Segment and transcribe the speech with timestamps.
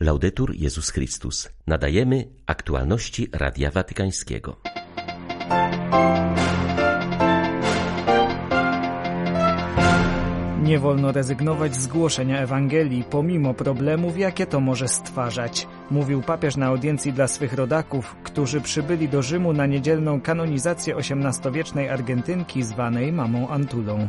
[0.00, 1.48] Laudetur Jezus Chrystus.
[1.66, 4.56] Nadajemy aktualności Radia Watykańskiego.
[10.62, 16.66] Nie wolno rezygnować z głoszenia Ewangelii, pomimo problemów, jakie to może stwarzać, mówił papież na
[16.66, 23.48] audiencji dla swych rodaków, którzy przybyli do Rzymu na niedzielną kanonizację XVIII-wiecznej Argentynki zwanej Mamą
[23.48, 24.08] Antulą.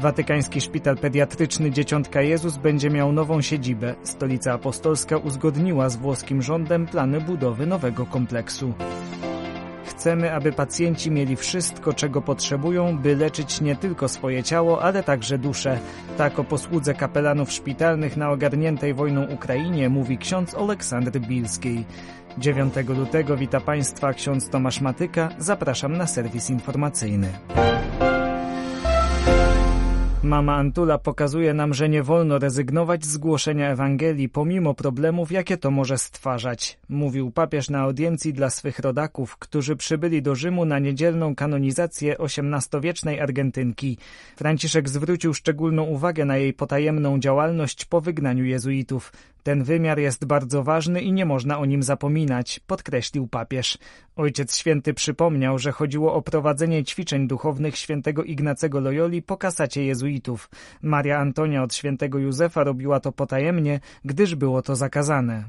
[0.00, 3.94] Watykański Szpital Pediatryczny Dzieciątka Jezus będzie miał nową siedzibę.
[4.02, 8.74] Stolica Apostolska uzgodniła z włoskim rządem plany budowy nowego kompleksu.
[9.84, 15.38] Chcemy, aby pacjenci mieli wszystko, czego potrzebują, by leczyć nie tylko swoje ciało, ale także
[15.38, 15.78] duszę.
[16.18, 21.84] Tak o posłudze kapelanów szpitalnych na ogarniętej wojną Ukrainie mówi ksiądz Aleksandr Bilski.
[22.38, 25.28] 9 lutego wita Państwa ksiądz Tomasz Matyka.
[25.38, 27.28] Zapraszam na serwis informacyjny.
[30.22, 35.70] Mama Antula pokazuje nam, że nie wolno rezygnować z głoszenia Ewangelii pomimo problemów, jakie to
[35.70, 41.34] może stwarzać, mówił papież na audiencji dla swych rodaków, którzy przybyli do Rzymu na niedzielną
[41.34, 43.98] kanonizację XVIII-wiecznej Argentynki.
[44.36, 49.12] Franciszek zwrócił szczególną uwagę na jej potajemną działalność po wygnaniu jezuitów.
[49.42, 53.78] Ten wymiar jest bardzo ważny i nie można o nim zapominać, podkreślił papież.
[54.16, 60.50] Ojciec Święty przypomniał, że chodziło o prowadzenie ćwiczeń duchownych świętego Ignacego Loyoli po kasacie jezuitów.
[60.82, 65.44] Maria Antonia od świętego Józefa robiła to potajemnie, gdyż było to zakazane.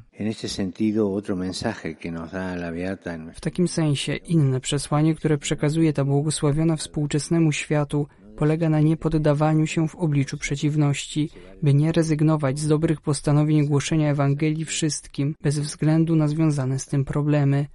[3.33, 8.07] W takim sensie inne przesłanie, które przekazuje ta błogosławiona współczesnemu światu,
[8.41, 11.29] polega na niepoddawaniu się w obliczu przeciwności,
[11.63, 17.05] by nie rezygnować z dobrych postanowień głoszenia Ewangelii wszystkim, bez względu na związane z tym
[17.05, 17.65] problemy.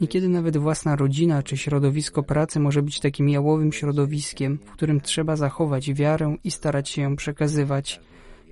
[0.00, 5.36] Niekiedy nawet własna rodzina czy środowisko pracy może być takim jałowym środowiskiem, w którym trzeba
[5.36, 8.00] zachować wiarę i starać się ją przekazywać.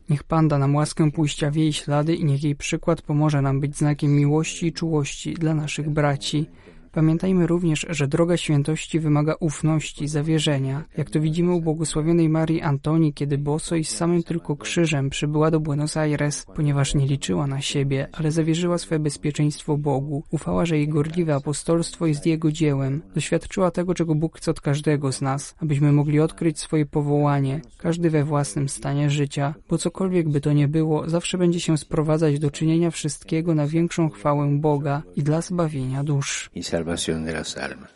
[0.10, 3.60] Niech Pan da nam łaskę pójścia w jej ślady i niech jej przykład pomoże nam
[3.60, 6.50] być znakiem miłości i czułości dla naszych braci.
[6.98, 13.14] Pamiętajmy również, że droga świętości wymaga ufności, zawierzenia, jak to widzimy u błogosławionej Marii Antonii,
[13.14, 17.62] kiedy boso i z samym tylko krzyżem przybyła do Buenos Aires, ponieważ nie liczyła na
[17.62, 20.24] siebie, ale zawierzyła swoje bezpieczeństwo Bogu.
[20.32, 23.02] Ufała, że jej gorliwe apostolstwo jest jego dziełem.
[23.16, 28.10] Doświadczyła tego, czego Bóg chce od każdego z nas, abyśmy mogli odkryć swoje powołanie, każdy
[28.10, 32.52] we własnym stanie życia, bo cokolwiek by to nie było, zawsze będzie się sprowadzać do
[32.52, 36.50] czynienia wszystkiego na większą chwałę Boga i dla zbawienia dusz
[36.88, 37.92] salvación de las almas.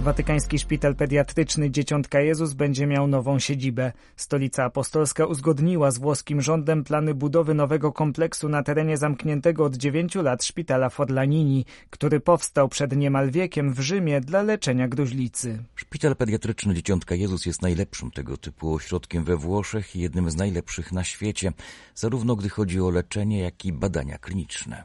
[0.00, 3.92] Watykański Szpital Pediatryczny Dzieciątka Jezus będzie miał nową siedzibę.
[4.16, 10.22] Stolica Apostolska uzgodniła z włoskim rządem plany budowy nowego kompleksu na terenie zamkniętego od dziewięciu
[10.22, 15.58] lat szpitala Forlanini, który powstał przed niemal wiekiem w Rzymie dla leczenia gruźlicy.
[15.76, 20.92] Szpital Pediatryczny Dzieciątka Jezus jest najlepszym tego typu ośrodkiem we Włoszech i jednym z najlepszych
[20.92, 21.52] na świecie,
[21.94, 24.82] zarówno gdy chodzi o leczenie, jak i badania kliniczne.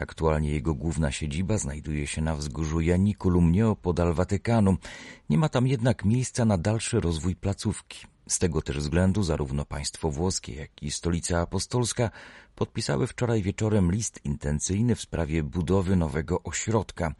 [0.00, 4.76] Aktualnie jego główna siedziba znajduje się na wzgórzu Janiculum nieopodal Watykanu.
[5.30, 8.06] Nie ma tam jednak miejsca na dalszy rozwój placówki.
[8.28, 12.10] Z tego też względu zarówno państwo włoskie, jak i stolica apostolska
[12.54, 17.14] podpisały wczoraj wieczorem list intencyjny w sprawie budowy nowego ośrodka.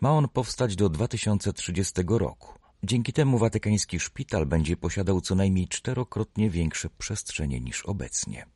[0.00, 2.58] Ma on powstać do 2030 roku.
[2.82, 8.46] Dzięki temu watykański szpital będzie posiadał co najmniej czterokrotnie większe przestrzenie niż obecnie.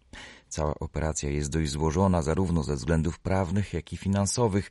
[0.49, 4.71] Cała operacja jest dość złożona zarówno ze względów prawnych, jak i finansowych.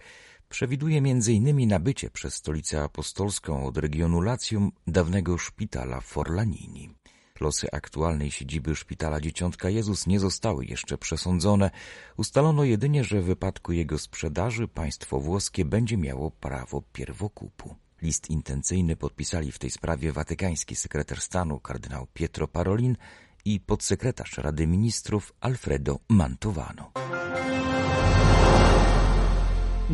[0.50, 1.68] Przewiduje m.in.
[1.68, 6.96] nabycie przez Stolicę Apostolską od regionu Lacjum dawnego szpitala Forlanini.
[7.40, 11.72] Losy aktualnej siedziby szpitala Dzieciątka Jezus nie zostały jeszcze przesądzone.
[12.18, 17.76] Ustalono jedynie, że w wypadku jego sprzedaży państwo włoskie będzie miało prawo pierwokupu.
[18.02, 22.98] List intencyjny podpisali w tej sprawie watykański sekretarz stanu kardynał Pietro Parolin
[23.46, 26.92] i podsekretarz Rady Ministrów Alfredo Mantovano.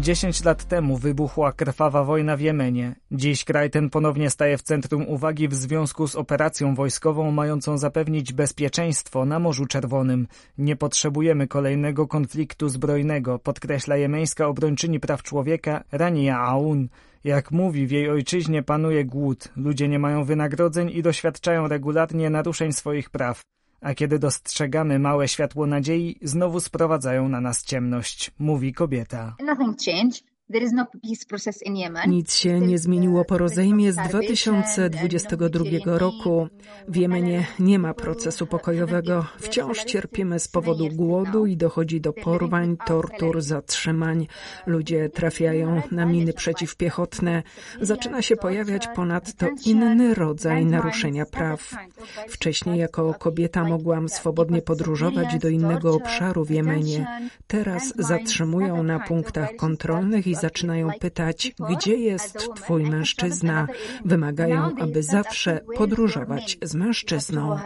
[0.01, 2.95] Dziesięć lat temu wybuchła krwawa wojna w Jemenie.
[3.11, 8.33] Dziś kraj ten ponownie staje w centrum uwagi w związku z operacją wojskową mającą zapewnić
[8.33, 10.27] bezpieczeństwo na Morzu Czerwonym.
[10.57, 16.89] Nie potrzebujemy kolejnego konfliktu zbrojnego, podkreśla jemeńska obrończyni praw człowieka Rania Aoun.
[17.23, 22.73] Jak mówi, w jej ojczyźnie panuje głód, ludzie nie mają wynagrodzeń i doświadczają regularnie naruszeń
[22.73, 23.41] swoich praw
[23.81, 29.35] a kiedy dostrzegamy małe światło nadziei, znowu sprowadzają na nas ciemność, mówi kobieta.
[29.45, 29.55] No
[32.07, 36.47] Nic się nie zmieniło po rozejmie z 2022 roku.
[36.87, 39.25] W Jemenie nie ma procesu pokojowego.
[39.39, 44.27] Wciąż cierpimy z powodu głodu i dochodzi do porwań, tortur, zatrzymań.
[44.65, 47.43] Ludzie trafiają na miny przeciwpiechotne.
[47.81, 51.75] Zaczyna się pojawiać ponadto inny rodzaj naruszenia praw.
[52.27, 57.07] Wcześniej jako kobieta mogłam swobodnie podróżować do innego obszaru w Jemenie.
[57.47, 63.67] Teraz zatrzymują na punktach kontrolnych i zaczynają pytać, gdzie jest twój mężczyzna.
[64.05, 67.57] Wymagają, aby zawsze podróżować z mężczyzną.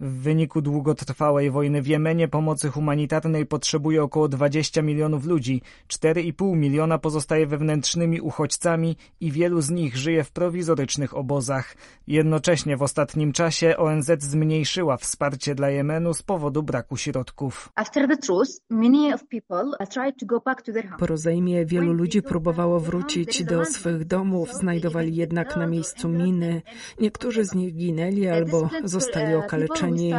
[0.00, 5.62] W wyniku długotrwałej wojny w Jemenie pomocy humanitarnej potrzebuje około 20 milionów ludzi.
[5.88, 11.74] 4,5 miliona pozostaje wewnętrznymi uchodźcami i wielu z nich żyje w prowizorycznych obozach.
[12.06, 17.72] Jednocześnie w ostatnim czasie ONZ zmniejszyła wsparcie dla Jemenu z powodu braku środków.
[17.74, 20.59] After the truce, many of people tried to go back
[20.98, 26.62] po rozejmie wielu ludzi próbowało wrócić do swych domów, znajdowali jednak na miejscu miny.
[27.00, 30.12] Niektórzy z nich ginęli albo zostali okaleczeni.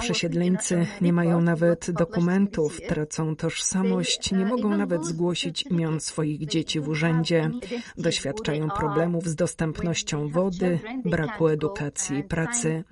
[0.00, 6.88] Przesiedleńcy nie mają nawet dokumentów, tracą tożsamość, nie mogą nawet zgłosić imion swoich dzieci w
[6.88, 7.50] urzędzie.
[7.98, 12.84] Doświadczają problemów z dostępnością wody, braku edukacji i pracy.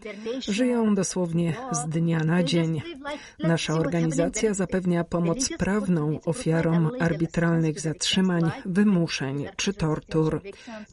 [0.48, 2.82] Żyją dosłownie z dnia na dzień.
[3.38, 10.40] Nasza organizacja zapewnia pomoc prawną ofiarom arbitralnych zatrzymań, wymuszeń czy tortur.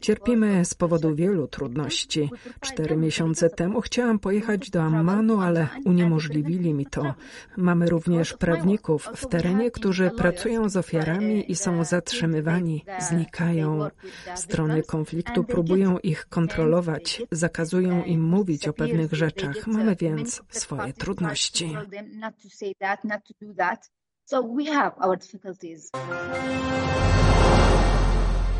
[0.00, 2.30] Cierpimy z powodu wielu trudności.
[2.60, 7.14] Cztery miesiące temu chciałam pojechać do Ammanu, ale uniemożliwili mi to.
[7.56, 13.88] Mamy również prawników w terenie, którzy pracują z ofiarami i są zatrzymywani, znikają.
[14.34, 19.66] Strony konfliktu próbują ich kontrolować, zakazują im mówić o pewnych rzeczach.
[19.66, 21.76] Mamy więc swoje trudności.
[24.26, 25.90] So we have our difficulties.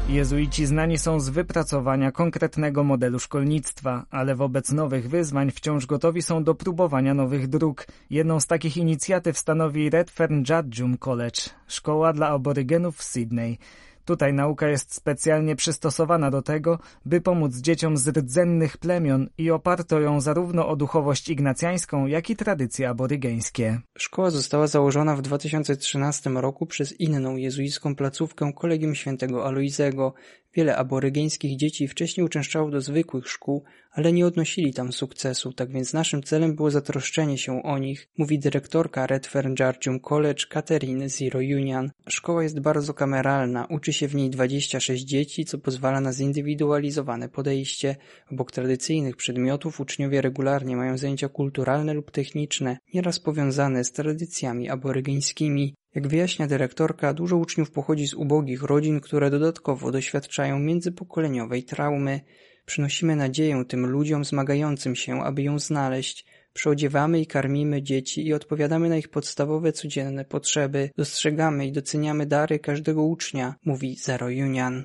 [0.08, 6.44] Jezuici znani są z wypracowania konkretnego modelu szkolnictwa, ale wobec nowych wyzwań wciąż gotowi są
[6.44, 7.86] do próbowania nowych dróg.
[8.10, 13.58] Jedną z takich inicjatyw stanowi Redfern Judgum College, szkoła dla aborygenów w Sydney.
[14.04, 20.00] Tutaj nauka jest specjalnie przystosowana do tego, by pomóc dzieciom z rdzennych plemion i oparto
[20.00, 23.80] ją zarówno o duchowość ignacjańską, jak i tradycje aborygeńskie.
[23.98, 30.14] Szkoła została założona w 2013 roku przez inną jezuicką placówkę Kolegium Świętego Aloizego.
[30.56, 35.92] Wiele aborygeńskich dzieci wcześniej uczęszczało do zwykłych szkół, ale nie odnosili tam sukcesu, tak więc
[35.92, 41.90] naszym celem było zatroszczenie się o nich, mówi dyrektorka Redfern Jardium College Catherine Zero Union.
[42.08, 47.96] Szkoła jest bardzo kameralna, uczy się w niej 26 dzieci, co pozwala na zindywidualizowane podejście.
[48.32, 55.74] Obok tradycyjnych przedmiotów uczniowie regularnie mają zajęcia kulturalne lub techniczne, nieraz powiązane z tradycjami aborygeńskimi.
[55.94, 62.20] Jak wyjaśnia dyrektorka, dużo uczniów pochodzi z ubogich rodzin, które dodatkowo doświadczają międzypokoleniowej traumy.
[62.66, 66.26] Przynosimy nadzieję tym ludziom zmagającym się, aby ją znaleźć.
[66.52, 70.90] Przyodziewamy i karmimy dzieci i odpowiadamy na ich podstawowe codzienne potrzeby.
[70.96, 74.84] Dostrzegamy i doceniamy dary każdego ucznia, mówi Zero Union.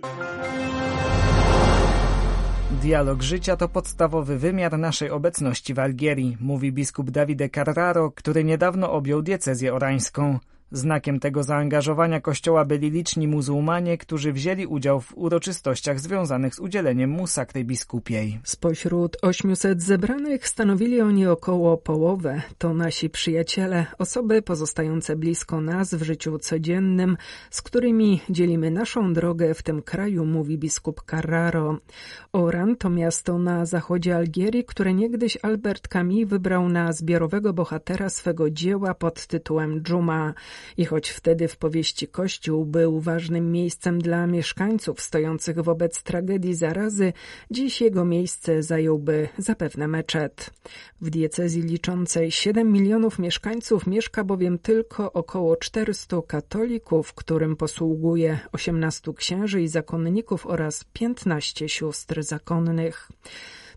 [2.81, 8.91] Dialog życia to podstawowy wymiar naszej obecności w Algierii, mówi biskup Davide Carraro, który niedawno
[8.91, 10.39] objął diecezję orańską.
[10.71, 17.09] Znakiem tego zaangażowania kościoła byli liczni muzułmanie, którzy wzięli udział w uroczystościach związanych z udzieleniem
[17.09, 18.39] mu sakry biskupiej.
[18.43, 22.41] Spośród 800 zebranych stanowili oni około połowę.
[22.57, 27.17] To nasi przyjaciele, osoby pozostające blisko nas w życiu codziennym,
[27.49, 31.77] z którymi dzielimy naszą drogę w tym kraju, mówi biskup Carraro.
[32.33, 38.49] Oran to miasto na zachodzie Algierii, które niegdyś Albert Camus wybrał na zbiorowego bohatera swego
[38.49, 40.33] dzieła pod tytułem Dżuma.
[40.77, 47.13] I choć wtedy w powieści Kościół był ważnym miejscem dla mieszkańców stojących wobec tragedii zarazy,
[47.51, 50.49] dziś jego miejsce zająłby zapewne meczet.
[51.01, 59.13] W diecezji liczącej 7 milionów mieszkańców mieszka bowiem tylko około 400 katolików, którym posługuje 18
[59.13, 63.09] księży i zakonników oraz 15 sióstr zakonnych.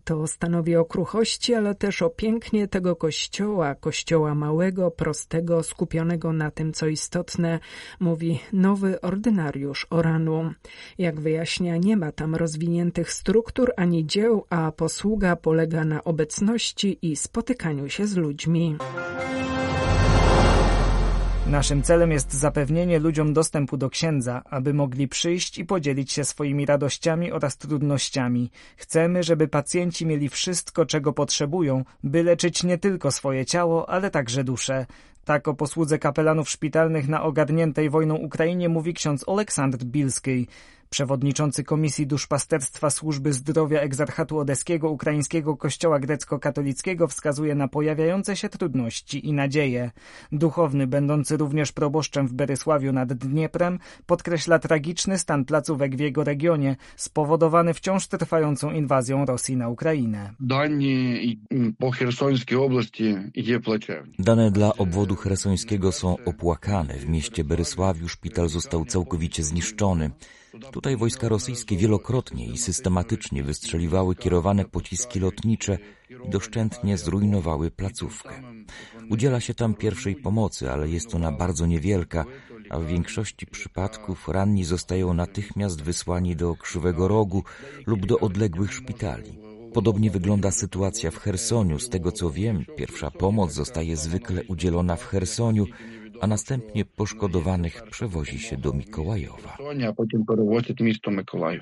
[0.05, 6.51] To stanowi o kruchości, ale też o pięknie tego kościoła, kościoła małego, prostego, skupionego na
[6.51, 7.59] tym, co istotne,
[8.01, 10.53] mówi nowy ordynariusz Oranu.
[10.99, 17.17] Jak wyjaśnia, nie ma tam rozwiniętych struktur ani dzieł, a posługa polega na obecności i
[17.17, 18.77] spotykaniu się z ludźmi.
[21.47, 26.67] Naszym celem jest zapewnienie ludziom dostępu do księdza, aby mogli przyjść i podzielić się swoimi
[26.67, 28.51] radościami oraz trudnościami.
[28.77, 34.45] Chcemy, żeby pacjenci mieli wszystko, czego potrzebują, by leczyć nie tylko swoje ciało, ale także
[34.45, 34.87] duszę.
[35.25, 40.49] Tak o posłudze kapelanów szpitalnych na ogarniętej wojną Ukrainie mówi ksiądz Oleksandr Bilski.
[40.93, 49.27] Przewodniczący Komisji Duszpasterstwa Służby Zdrowia Egzarchatu Odeskiego Ukraińskiego Kościoła Grecko-Katolickiego wskazuje na pojawiające się trudności
[49.29, 49.91] i nadzieje.
[50.33, 56.77] Duchowny, będący również proboszczem w Berysławiu nad Dnieprem, podkreśla tragiczny stan placówek w jego regionie,
[56.97, 60.31] spowodowany wciąż trwającą inwazją Rosji na Ukrainę.
[64.19, 66.95] Dane dla obwodu chersońskiego są opłakane.
[66.95, 70.11] W mieście Berysławiu szpital został całkowicie zniszczony.
[70.73, 75.79] Tutaj wojska rosyjskie wielokrotnie i systematycznie wystrzeliwały kierowane pociski lotnicze
[76.27, 78.43] i doszczętnie zrujnowały placówkę.
[79.11, 82.25] Udziela się tam pierwszej pomocy, ale jest ona bardzo niewielka,
[82.71, 87.43] a w większości przypadków ranni zostają natychmiast wysłani do Krzywego Rogu
[87.87, 89.39] lub do odległych szpitali.
[89.75, 91.79] Podobnie wygląda sytuacja w Chersoniu.
[91.79, 95.67] Z tego co wiem, pierwsza pomoc zostaje zwykle udzielona w Chersoniu,
[96.23, 99.57] a następnie poszkodowanych przewozi się do Mikołajowa.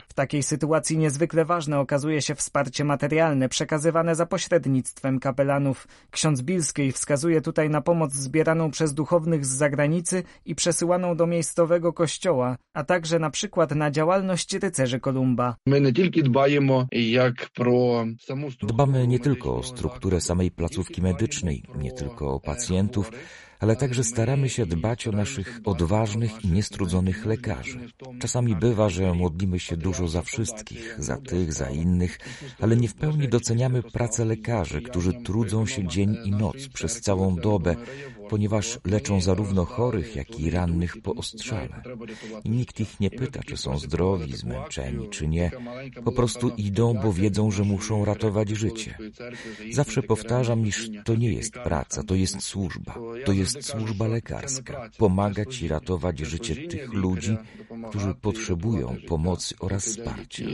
[0.08, 5.88] W takiej sytuacji niezwykle ważne okazuje się wsparcie materialne przekazywane za pośrednictwem kapelanów.
[6.10, 11.92] Ksiądz Bilskiej wskazuje tutaj na pomoc zbieraną przez duchownych z zagranicy i przesyłaną do miejscowego
[11.92, 15.56] kościoła, a także na przykład na działalność rycerzy Kolumba.
[18.62, 23.10] Dbamy nie tylko o strukturę samej placówki medycznej, nie tylko o pacjentów,
[23.60, 27.80] ale także staramy się dbać o naszych odważnych i niestrudzonych lekarzy.
[28.20, 32.18] Czasami bywa, że modlimy się dużo za wszystkich, za tych, za innych,
[32.60, 37.36] ale nie w pełni doceniamy pracę lekarzy, którzy trudzą się dzień i noc przez całą
[37.36, 37.76] dobę,
[38.30, 41.82] ponieważ leczą zarówno chorych, jak i rannych po ostrzale.
[42.44, 45.50] I nikt ich nie pyta, czy są zdrowi, zmęczeni, czy nie.
[46.04, 48.98] Po prostu idą, bo wiedzą, że muszą ratować życie.
[49.70, 52.94] Zawsze powtarzam, iż to nie jest praca, to jest służba.
[53.24, 54.90] To jest służba lekarska.
[54.98, 57.36] Pomagać i ratować życie tych ludzi,
[57.88, 60.44] którzy potrzebują pomocy oraz wsparcia.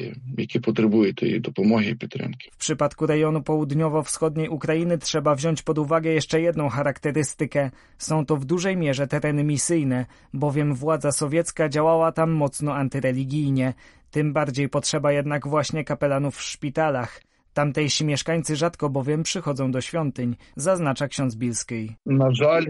[2.53, 7.66] W przypadku rejonu południowo-wschodniej Ukrainy trzeba wziąć pod uwagę jeszcze jedną charakterystykę.
[7.99, 13.75] Są to w dużej mierze tereny misyjne, bowiem władza sowiecka działała tam mocno antyreligijnie.
[14.11, 17.23] Tym bardziej potrzeba jednak właśnie kapelanów w szpitalach.
[17.53, 21.97] Tamtejsi mieszkańcy rzadko bowiem przychodzą do świątyń, zaznacza ksiądz Bilskiej.
[22.07, 22.67] Na żal,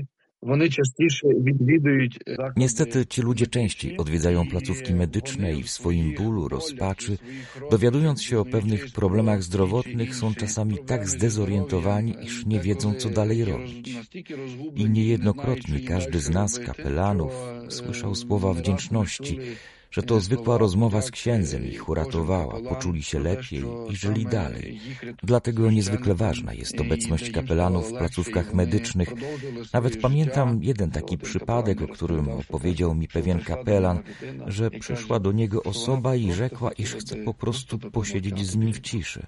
[2.56, 7.18] Niestety ci ludzie częściej odwiedzają placówki medyczne i w swoim bólu, rozpaczy,
[7.70, 13.44] dowiadując się o pewnych problemach zdrowotnych, są czasami tak zdezorientowani, iż nie wiedzą, co dalej
[13.44, 13.96] robić.
[14.74, 17.32] I niejednokrotnie każdy z nas, kapelanów,
[17.68, 19.38] słyszał słowa wdzięczności,
[19.96, 24.80] że to zwykła rozmowa z księdzem ich uratowała, poczuli się lepiej i żyli dalej.
[25.22, 29.12] Dlatego niezwykle ważna jest obecność kapelanów w placówkach medycznych.
[29.72, 34.02] Nawet pamiętam jeden taki przypadek, o którym opowiedział mi pewien kapelan,
[34.46, 38.80] że przyszła do niego osoba i rzekła, iż chce po prostu posiedzieć z nim w
[38.80, 39.26] ciszy.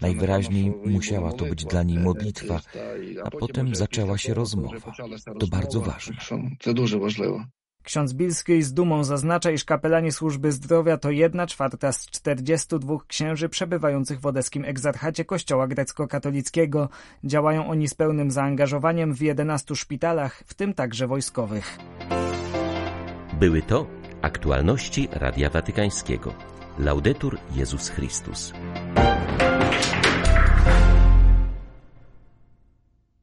[0.00, 2.60] Najwyraźniej musiała to być dla niej modlitwa,
[3.24, 4.92] a potem zaczęła się rozmowa.
[5.40, 6.16] To bardzo ważne.
[6.58, 7.26] To dużo ważne.
[7.82, 13.48] Ksiądz Bilski z dumą zaznacza, iż kapelani służby zdrowia to jedna czwarta z 42 księży
[13.48, 16.88] przebywających w odeskim egzarchacie kościoła grecko-katolickiego.
[17.24, 21.78] Działają oni z pełnym zaangażowaniem w 11 szpitalach, w tym także wojskowych.
[23.40, 23.86] Były to
[24.22, 26.34] aktualności Radia Watykańskiego.
[26.78, 28.52] Laudetur Jezus Chrystus.